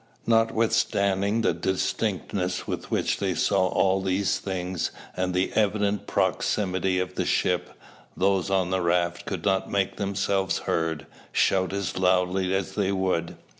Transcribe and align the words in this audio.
Notwithstanding 0.25 1.41
the 1.41 1.53
distinctness 1.53 2.65
with 2.65 2.89
which 2.89 3.19
they 3.19 3.35
saw 3.35 3.67
all 3.67 4.01
these 4.01 4.39
things, 4.39 4.89
and 5.15 5.31
the 5.31 5.51
evident 5.53 6.07
proximity 6.07 6.97
of 6.97 7.13
the 7.13 7.23
ship, 7.27 7.79
those 8.17 8.49
on 8.49 8.71
the 8.71 8.81
raft 8.81 9.25
could 9.27 9.45
not 9.45 9.69
make 9.71 9.97
themselves 9.97 10.57
heard, 10.65 11.05
shout 11.31 11.71
as 11.71 11.99
loudly 11.99 12.51
as 12.51 12.73
they 12.73 12.91
would. 12.91 13.37